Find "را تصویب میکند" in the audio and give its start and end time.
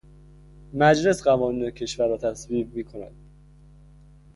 2.07-3.15